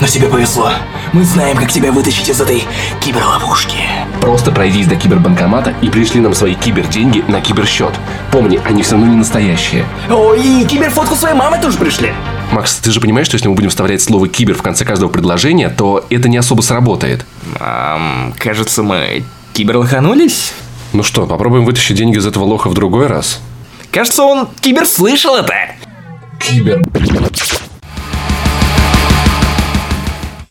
[0.00, 0.72] Но тебе повезло.
[1.12, 2.64] Мы знаем, как тебя вытащить из этой
[3.00, 3.78] киберловушки.
[4.20, 7.94] Просто пройдись до кибербанкомата и пришли нам свои киберденьги на киберсчет.
[8.32, 9.86] Помни, они все равно не настоящие.
[10.10, 12.12] О, и киберфотку своей мамы тоже пришли.
[12.52, 15.68] Макс, ты же понимаешь, что если мы будем вставлять слово кибер в конце каждого предложения,
[15.68, 17.24] то это не особо сработает.
[18.38, 20.52] кажется, мы киберлоханулись.
[20.92, 23.40] Ну что, попробуем вытащить деньги из этого лоха в другой раз?
[23.90, 25.52] Кажется, он кибер слышал это.
[26.38, 26.82] Кибер.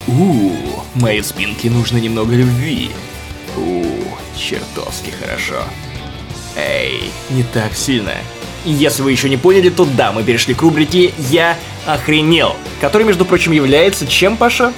[0.07, 0.51] У,
[0.95, 2.91] моей спинке нужно немного любви.
[3.55, 3.83] У,
[4.37, 5.63] чертовски хорошо.
[6.55, 8.13] Эй, не так сильно.
[8.69, 13.23] Если вы еще не поняли, то да, мы перешли к рубрике «Я охренел», который, между
[13.23, 14.73] прочим, является чем, Паша?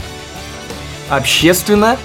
[1.09, 1.97] Общественно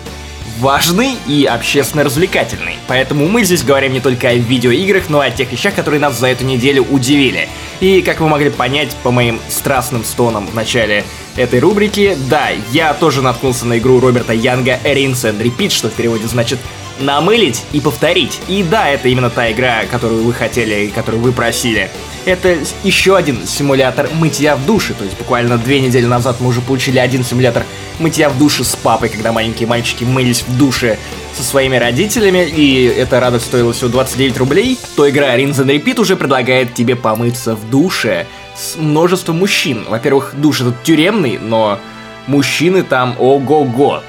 [0.60, 2.76] важный и общественно развлекательный.
[2.86, 6.18] Поэтому мы здесь говорим не только о видеоиграх, но и о тех вещах, которые нас
[6.18, 7.50] за эту неделю удивили.
[7.80, 11.04] И как вы могли понять по моим страстным стонам в начале
[11.36, 15.92] этой рубрики, да, я тоже наткнулся на игру Роберта Янга Rinse and Repeat, что в
[15.92, 16.58] переводе значит
[16.98, 18.40] намылить и повторить.
[18.48, 21.90] И да, это именно та игра, которую вы хотели и которую вы просили.
[22.24, 24.94] Это еще один симулятор мытья в душе.
[24.94, 27.64] То есть буквально две недели назад мы уже получили один симулятор
[27.98, 30.98] мытья в душе с папой, когда маленькие мальчики мылись в душе
[31.36, 36.00] со своими родителями, и эта радость стоила всего 29 рублей, то игра Rinse and Repeat
[36.00, 38.26] уже предлагает тебе помыться в душе
[38.56, 39.84] с множеством мужчин.
[39.88, 41.78] Во-первых, душ этот тюремный, но
[42.26, 44.02] мужчины там ого-го.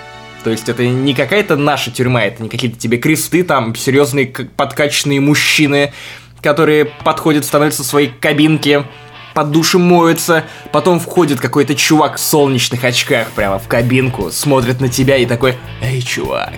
[0.46, 5.20] То есть это не какая-то наша тюрьма, это не какие-то тебе кресты, там серьезные подкачанные
[5.20, 5.92] мужчины,
[6.40, 8.86] которые подходят, становятся в своей кабинке,
[9.34, 14.88] под душем моются, потом входит какой-то чувак в солнечных очках прямо в кабинку, смотрит на
[14.88, 16.54] тебя и такой «Эй, чувак,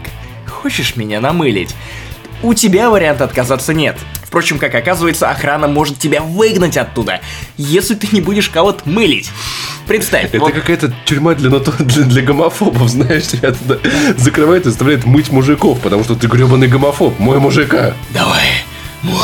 [0.45, 1.73] хочешь меня намылить?»
[2.43, 3.97] У тебя варианта отказаться нет.
[4.27, 7.21] Впрочем, как оказывается, охрана может тебя выгнать оттуда,
[7.55, 9.31] если ты не будешь кого-то мылить.
[9.87, 13.77] Представь, Это вот какая-то тюрьма для, для, для гомофобов, знаешь, тебя туда
[14.17, 17.93] закрывают и заставляют мыть мужиков, потому что ты гребаный гомофоб, мой мужика.
[18.13, 18.65] Давай,
[19.01, 19.15] мой.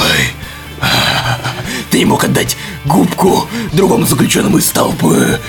[1.91, 5.39] Ты не мог отдать губку другому заключенному из толпы.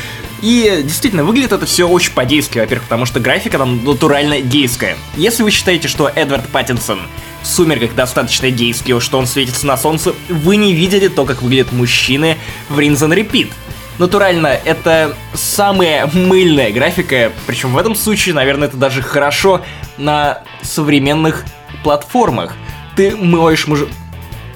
[0.43, 4.97] И действительно, выглядит это все очень по-гейски, во-первых, потому что графика там натурально гейская.
[5.17, 7.01] Если вы считаете, что Эдвард Паттинсон
[7.45, 11.73] в «Сумерках» достаточно гейский, что он светится на солнце, вы не видели то, как выглядят
[11.73, 12.39] мужчины
[12.71, 13.53] в and Repeat.
[13.99, 19.61] Натурально, это самая мыльная графика, причем в этом случае, наверное, это даже хорошо
[19.99, 21.45] на современных
[21.85, 22.55] платформах.
[22.97, 23.81] Ты моешь муж...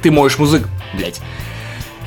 [0.03, 0.67] Ты моешь музык...
[0.95, 1.21] Блять.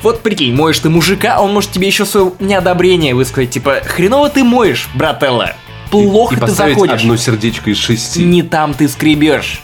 [0.02, 4.28] Вот прикинь, моешь ты мужика, а он может тебе еще свое неодобрение высказать, типа, хреново
[4.28, 5.54] ты моешь, брателла.
[5.90, 7.02] Плохо и ты поставить заходишь.
[7.02, 8.24] одно сердечко из шести.
[8.24, 9.62] Не там ты скребешь.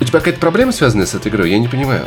[0.00, 1.50] У тебя какая-то проблема связанная с этой игрой?
[1.50, 2.06] Я не понимаю.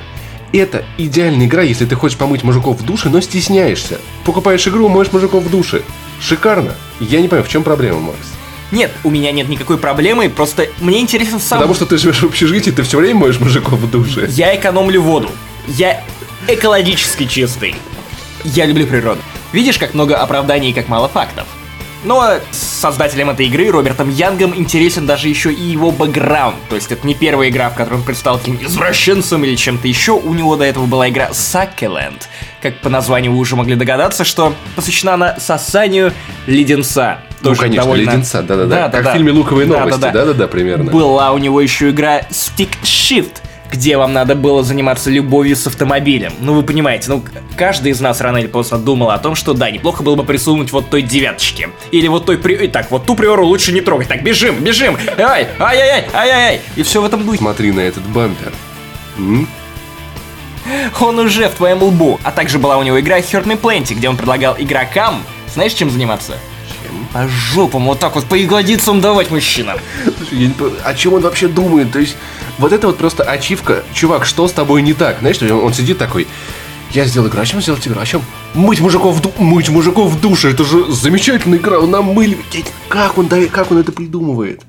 [0.51, 3.99] Это идеальная игра, если ты хочешь помыть мужиков в душе, но стесняешься.
[4.25, 5.81] Покупаешь игру, моешь мужиков в душе.
[6.21, 6.73] Шикарно.
[6.99, 8.17] Я не понимаю, в чем проблема, Макс?
[8.71, 11.57] Нет, у меня нет никакой проблемы, просто мне интересен сам...
[11.59, 14.27] Потому что ты живешь в общежитии, ты все время моешь мужиков в душе.
[14.29, 15.31] Я экономлю воду.
[15.67, 16.03] Я
[16.47, 17.75] экологически чистый.
[18.43, 19.21] Я люблю природу.
[19.53, 21.47] Видишь, как много оправданий и как мало фактов.
[22.03, 22.35] Но
[22.79, 26.55] создателем этой игры, Робертом Янгом, интересен даже еще и его бэкграунд.
[26.69, 30.13] То есть это не первая игра, в которой он предстал каким-то извращенцем или чем-то еще.
[30.13, 32.23] У него до этого была игра Succulent.
[32.61, 36.13] Как по названию вы уже могли догадаться, что посвящена она сосанию
[36.47, 37.19] леденца.
[37.41, 38.75] Ну, Тоже конечно, довольно- леденца, да-да-да.
[38.75, 39.11] Да, да, Как да.
[39.11, 40.11] в фильме «Луковые Да, да, новости», да.
[40.11, 40.91] да-да-да, примерно.
[40.91, 43.35] Была у него еще игра Stick Shift,
[43.71, 46.33] где вам надо было заниматься любовью с автомобилем.
[46.39, 47.23] Ну, вы понимаете, ну,
[47.57, 50.71] каждый из нас рано или поздно думал о том, что да, неплохо было бы присунуть
[50.71, 51.69] вот той девяточке.
[51.91, 52.57] Или вот той при...
[52.57, 54.07] Ой, Так, вот ту приору лучше не трогать.
[54.07, 54.97] Так, бежим, бежим.
[55.17, 56.61] Ай, ай-яй-яй, ай-яй-яй.
[56.75, 57.37] И все в этом духе.
[57.37, 58.51] Смотри на этот бампер.
[59.17, 59.47] М?
[60.99, 62.19] Он уже в твоем лбу.
[62.23, 65.89] А также была у него игра Hurt Me Plenty, где он предлагал игрокам, знаешь, чем
[65.89, 66.37] заниматься?
[67.13, 69.77] По жопам, вот так вот, по ягодицам давать мужчинам.
[70.17, 70.51] Слушай,
[70.83, 71.91] О чем он вообще думает?
[71.91, 72.15] То есть,
[72.57, 73.83] вот это вот просто ачивка.
[73.93, 75.19] Чувак, что с тобой не так?
[75.19, 76.27] Знаешь, он, он сидит такой,
[76.91, 77.99] я сделал игру, а чем сделать игру?
[78.01, 78.21] А чем?
[78.53, 82.45] Мыть мужиков в, ду- мыть мужиков в душе, это же замечательная игра, он намыливает.
[82.87, 84.61] Как он, как он это придумывает?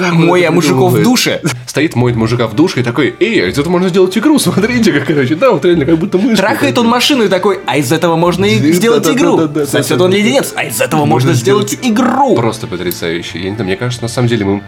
[0.00, 1.40] Как Моя это мужиков в душе.
[1.66, 4.92] Стоит, моет мужика в душе и такой, эй, а из этого можно сделать игру, смотрите,
[4.92, 6.38] как, короче, да, вот реально, как будто мышь.
[6.38, 9.36] Трахает он машину и такой, а из этого можно и сделать игру.
[9.36, 9.64] да,
[10.04, 12.34] он леденец, а из этого можно, сделать игру.
[12.34, 13.38] Просто потрясающе.
[13.38, 14.62] Я не знаю, мне кажется, на самом деле мы,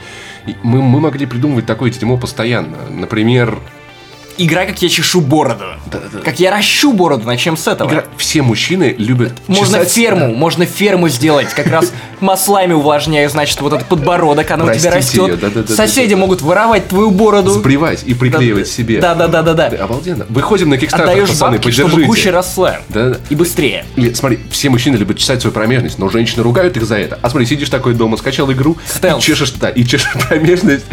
[0.62, 2.77] мы, мы могли придумывать такое дерьмо постоянно.
[2.90, 3.59] Например,
[4.38, 5.64] Игра, как я чешу бороду.
[5.90, 6.18] Да-да-да.
[6.21, 7.88] Как я ращу бороду, начнем с этого.
[7.90, 13.61] игра- все мужчины любят Можно чесать- ферму, можно ферму сделать, как раз маслами увлажняя, значит,
[13.61, 15.42] вот этот подбородок, оно у тебя растет.
[15.68, 17.51] Соседи могут воровать твою бороду.
[17.51, 19.01] сбривать и приклеивать себе.
[19.01, 19.85] Да, да, да, да, Да, да.
[19.85, 20.27] Обалденно.
[20.29, 22.07] Выходим на Отдаешь пацаны, бабки, чтобы поддержите.
[22.07, 22.81] гуще росла.
[22.88, 23.85] Да, И быстрее.
[24.14, 27.18] Смотри, все мужчины любят чесать свою промежность, но женщины ругают их за это.
[27.23, 30.85] А смотри, сидишь такой дома, скачал игру, и чешешь, да, и чешешь промежность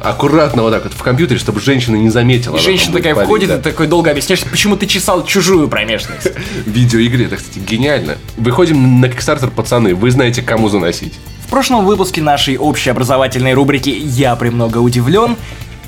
[0.00, 2.56] аккуратно вот так вот в компьютере, чтобы женщина не заметила.
[2.56, 5.68] И Она женщина такая будет входит, палить, и такой долго объясняешь, почему ты чесал чужую
[5.68, 6.24] промежность.
[6.34, 6.40] да.
[6.64, 8.18] В видеоигре, это, кстати, гениально.
[8.36, 11.14] Выходим на Kickstarter, пацаны, вы знаете, кому заносить.
[11.46, 15.36] В прошлом выпуске нашей общеобразовательной рубрики «Я премного удивлен»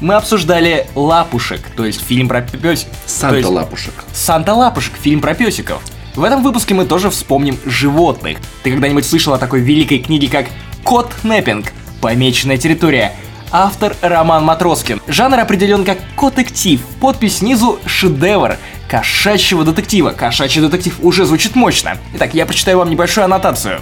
[0.01, 2.85] мы обсуждали «Лапушек», то есть фильм про пёс...
[2.85, 3.93] то Санта есть Лапушек.
[4.15, 5.83] «Санта Лапушек», фильм про песиков.
[6.15, 8.39] В этом выпуске мы тоже вспомним животных.
[8.63, 10.47] Ты когда-нибудь слышал о такой великой книге, как
[10.83, 11.73] «Кот Нэппинг.
[12.01, 13.13] Помеченная территория»?
[13.53, 15.03] Автор Роман Матроскин.
[15.09, 16.81] Жанр определен как котектив.
[17.01, 18.59] Подпись снизу «Шедевр»
[18.89, 20.11] кошачьего детектива.
[20.11, 21.99] Кошачий детектив уже звучит мощно.
[22.15, 23.81] Итак, я прочитаю вам небольшую аннотацию.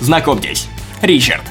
[0.00, 0.68] Знакомьтесь,
[1.00, 1.42] Ричард.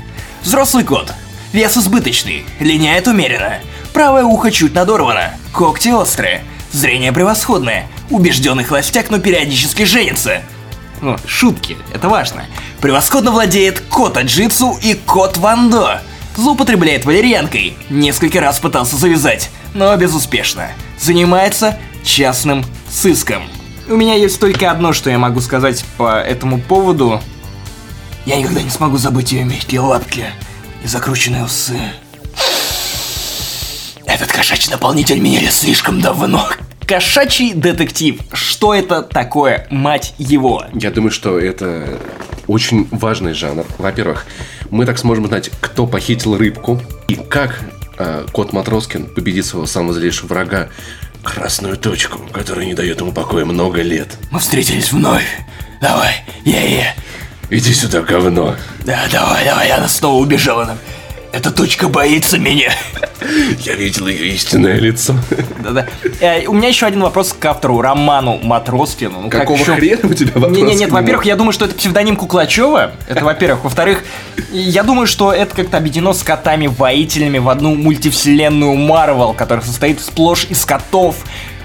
[0.44, 1.12] Взрослый кот.
[1.52, 3.60] Вес избыточный, линяет умеренно.
[3.92, 7.88] Правое ухо чуть надорвано, когти острые, зрение превосходное.
[8.10, 10.42] Убежденный холостяк, но периодически женится.
[11.02, 12.46] Ну, шутки, это важно.
[12.82, 16.00] Превосходно владеет кота джитсу и кот вандо.
[16.36, 17.76] Злоупотребляет валерьянкой.
[17.90, 20.70] Несколько раз пытался завязать, но безуспешно.
[21.00, 23.44] Занимается частным сыском.
[23.88, 27.22] У меня есть только одно, что я могу сказать по этому поводу.
[28.26, 30.26] Я никогда не смогу забыть ее мягкие лапки
[30.84, 31.78] и закрученные усы.
[34.06, 36.48] Этот кошачий наполнитель меняли слишком давно.
[36.88, 38.20] Кошачий детектив.
[38.32, 40.66] Что это такое, мать его?
[40.74, 42.00] Я думаю, что это
[42.48, 43.66] очень важный жанр.
[43.78, 44.26] Во-первых,
[44.70, 47.60] мы так сможем узнать, кто похитил рыбку и как
[47.98, 50.70] э, кот Матроскин победит своего самого злейшего врага
[51.24, 54.18] красную точку, которая не дает ему покоя много лет.
[54.32, 55.26] Мы встретились вновь.
[55.82, 56.94] Давай, я-я.
[57.50, 58.56] Иди сюда, говно.
[58.86, 60.78] Да, давай, давай, она снова убежала нам.
[61.34, 62.72] Эта точка боится меня.
[63.62, 65.16] Я видел ее истинное лицо.
[65.64, 65.88] Да-да.
[66.22, 69.20] Э, у меня еще один вопрос к автору Роману Матроскину.
[69.20, 70.56] Ну, как Какого еще- хрена у тебя вопрос?
[70.56, 71.00] Не, не, к нет, нему?
[71.00, 72.92] во-первых, я думаю, что это псевдоним Куклачева.
[73.08, 73.64] Это во-первых.
[73.64, 74.04] Во-вторых,
[74.52, 80.46] я думаю, что это как-то объединено с котами-воителями в одну мультивселенную Марвел, которая состоит сплошь
[80.52, 81.16] из котов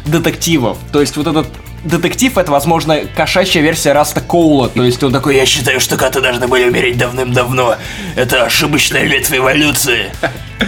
[0.06, 0.78] детективов.
[0.92, 1.46] То есть вот этот
[1.84, 4.68] детектив это, возможно, кошачья версия Раста Коула.
[4.68, 7.76] То есть он такой, я считаю, что коты должны были умереть давным-давно.
[8.16, 10.10] Это ошибочная ветвь эволюции.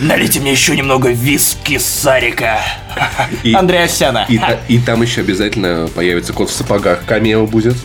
[0.01, 2.61] Налейте мне еще немного виски Сарика.
[3.43, 4.27] И- Андреасяна.
[4.29, 7.05] И, та- и там еще обязательно появится кот в сапогах.
[7.07, 7.77] Камео будет.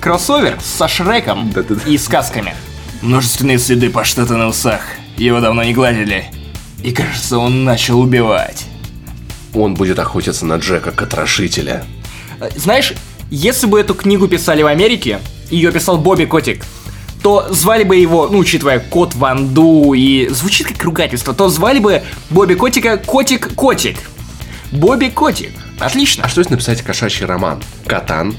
[0.00, 1.80] Кроссовер со Шреком Да-да-да.
[1.88, 2.54] и сказками.
[3.02, 4.80] Множественные следы паштета на усах.
[5.16, 6.26] Его давно не гладили.
[6.82, 8.64] И кажется, он начал убивать.
[9.54, 11.84] Он будет охотиться на Джека Котрошителя.
[12.42, 12.92] Э, Знаешь,
[13.30, 16.64] если бы эту книгу писали в Америке, ее писал Бобби Котик,
[17.22, 22.02] то звали бы его, ну, учитывая Кот Ванду и звучит как ругательство, то звали бы
[22.30, 23.96] Бобби Котика Котик Котик.
[24.72, 25.52] Бобби Котик.
[25.78, 26.24] Отлично.
[26.24, 27.62] А что если написать кошачий роман?
[27.86, 28.34] Катан.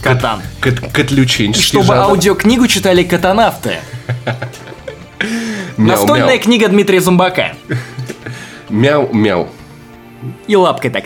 [0.00, 0.40] Катан.
[0.62, 2.10] Кот, И котлюченческий чтобы жанр.
[2.10, 3.78] аудиокнигу читали катанавты.
[5.76, 7.54] Настольная книга Дмитрия Зумбака.
[8.68, 9.48] Мяу-мяу.
[10.46, 11.04] И лапкой так.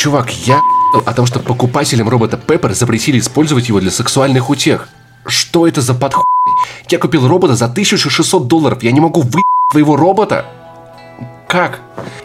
[0.00, 0.62] Чувак, я
[1.04, 4.88] о том, что покупателям робота Пеппер запретили использовать его для сексуальных утех.
[5.26, 6.24] Что это за подхуй?
[6.88, 8.82] Я купил робота за 1600 долларов.
[8.82, 10.46] Я не могу вы твоего робота?
[11.46, 11.80] Как?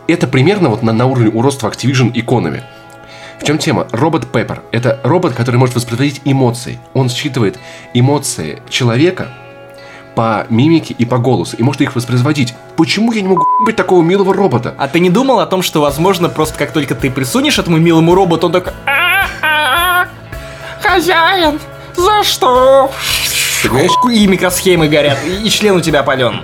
[0.08, 2.62] Это примерно вот на, на уровне уродства Activision Economy.
[3.42, 3.90] В чем тема?
[3.92, 4.62] Робот Пеппер.
[4.72, 6.80] Это робот, который может воспроизводить эмоции.
[6.94, 7.60] Он считывает
[7.94, 9.34] эмоции человека
[10.16, 12.56] по мимике и по голосу, и может их воспроизводить.
[12.78, 14.74] Почему я не могу быть такого милого робота?
[14.78, 18.16] А ты не думал о том, что, возможно, просто как только ты присунешь этому милому
[18.16, 18.74] роботу, он такой...
[18.86, 20.08] «А-а-а,
[20.82, 21.60] Хозяин,
[21.96, 22.92] за что?
[23.70, 23.92] Понимаешь?
[24.14, 26.42] И микросхемы горят, и и член у тебя опален.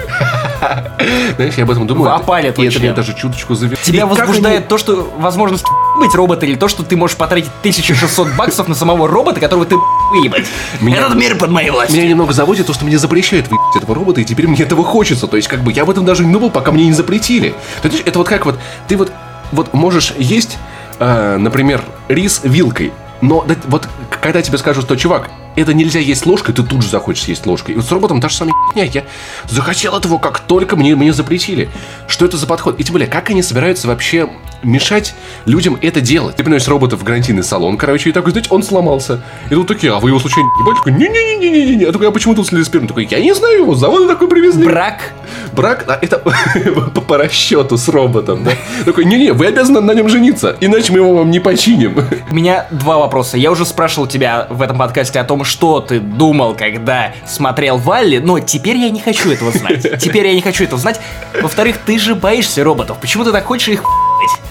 [1.35, 2.13] Знаешь, я об этом думаю.
[2.13, 3.77] Опалит и это меня даже чуточку завело.
[3.83, 5.65] Тебя возбуждает то, что возможность
[5.97, 9.75] быть робота, или то, что ты можешь потратить 1600 баксов на самого робота, которого ты
[10.11, 10.45] выебать.
[10.79, 11.97] Меня- Этот мир под моей властью.
[11.97, 15.27] Меня немного заводит то, что мне запрещают выебать этого робота, и теперь мне этого хочется.
[15.27, 17.55] То есть, как бы, я об этом даже не думал, пока мне не запретили.
[17.81, 19.11] То есть, это вот как вот, ты вот,
[19.51, 20.57] вот можешь есть,
[20.99, 26.25] э, например, рис вилкой, но да- вот когда тебе скажут, что, чувак, это нельзя есть
[26.25, 27.71] ложкой, ты тут же захочешь есть ложкой.
[27.71, 28.85] И вот с роботом та же самая херня.
[28.85, 29.03] Я
[29.49, 31.69] захотел этого, как только мне, мне запретили.
[32.07, 32.79] Что это за подход?
[32.79, 34.29] И тем более, как они собираются вообще
[34.63, 36.35] мешать людям это делать?
[36.35, 39.21] Ты приносишь робота в гарантийный салон, короче, и такой, знаете, он сломался.
[39.49, 40.75] И тут такие, а вы его случайно не ебали?
[40.77, 41.83] Такой, не-не-не-не-не.
[41.83, 42.87] Я такой, а почему тут следы спермы?
[42.87, 44.65] Такой, я не знаю его, завода такой привезли.
[44.65, 45.13] Брак
[45.53, 46.17] Брак, а, это
[47.07, 48.51] по, расчету с роботом, да?
[48.85, 52.05] Такой, не-не, вы обязаны на нем жениться, иначе мы его вам не починим.
[52.29, 53.37] У меня два вопроса.
[53.37, 58.19] Я уже спрашивал тебя в этом подкасте о том, что ты думал, когда смотрел Валли,
[58.19, 59.81] но теперь я не хочу этого знать.
[60.01, 60.99] Теперь я не хочу этого знать.
[61.41, 62.97] Во-вторых, ты же боишься роботов.
[62.99, 63.83] Почему ты так хочешь их?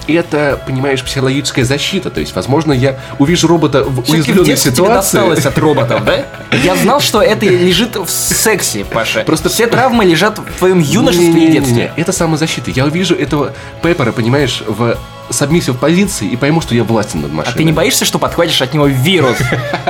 [0.07, 2.09] Это, понимаешь, психологическая защита.
[2.09, 5.17] То есть, возможно, я увижу робота в Всё-таки в уязвленной детстве тебе ситуации.
[5.17, 6.25] досталось от роботов, да?
[6.63, 9.21] Я знал, что это лежит в сексе, Паша.
[9.23, 11.93] Просто- все травмы лежат в твоем юношестве и детстве.
[11.95, 12.71] Это самозащита.
[12.71, 13.53] Я увижу этого
[13.83, 14.97] Пеппера, понимаешь, в
[15.31, 17.57] сабмиссив позиции и пойму, что я властен над А машиной.
[17.57, 19.37] ты не боишься, что подхватишь от него вирус?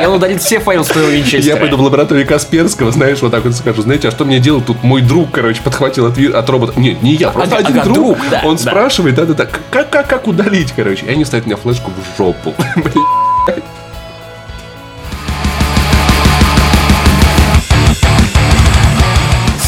[0.01, 1.55] И он удалит все файлы с твоего винчестера.
[1.55, 4.65] Я пойду в лабораторию Касперского, знаешь, вот так вот скажу, знаете, а что мне делать
[4.65, 4.83] тут?
[4.83, 6.79] Мой друг, короче, подхватил от, от робота.
[6.79, 7.95] Нет, не я, просто Ага, один ага, друг.
[7.95, 8.61] друг, да, Он да.
[8.61, 11.05] спрашивает, да-да-да, как, как, как удалить, короче.
[11.05, 12.53] И они ставят мне флешку в жопу.
[12.75, 13.63] Блин.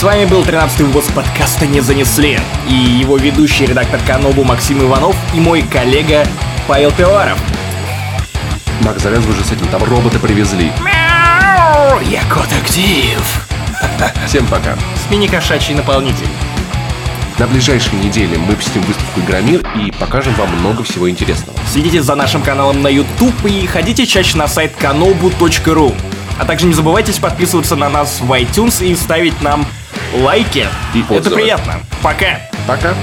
[0.03, 2.37] С вами был 13-й выпуск подкаста «Не занесли»
[2.67, 6.27] и его ведущий редактор Канобу Максим Иванов и мой коллега
[6.67, 7.39] Павел Пиваров.
[8.81, 10.73] Макс, завязывай уже с этим, там робота привезли.
[10.81, 13.47] Мяу, Я кот-актив.
[14.27, 14.75] Всем пока.
[14.75, 16.27] С мини-кошачий наполнитель.
[17.39, 21.57] На ближайшей неделе мы посетим выставку Игромир и покажем вам много всего интересного.
[21.71, 25.95] Следите за нашим каналом на YouTube и ходите чаще на сайт kanobu.ru.
[26.37, 29.65] А также не забывайте подписываться на нас в iTunes и ставить нам
[30.21, 30.67] лайки.
[30.93, 31.35] И Это отзывы.
[31.37, 31.75] приятно.
[32.01, 32.39] Пока.
[32.67, 32.93] Пока.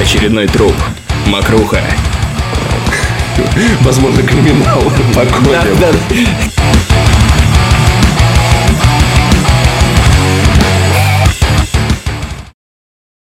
[0.00, 0.74] Очередной труп.
[1.26, 1.80] Макруха.
[3.82, 4.82] Возможно, криминал.
[5.14, 5.78] Погодим.
[5.80, 6.69] Да, да.